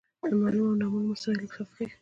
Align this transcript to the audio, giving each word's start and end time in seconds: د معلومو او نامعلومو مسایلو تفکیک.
د 0.29 0.31
معلومو 0.41 0.71
او 0.71 0.79
نامعلومو 0.81 1.11
مسایلو 1.13 1.51
تفکیک. 1.57 1.89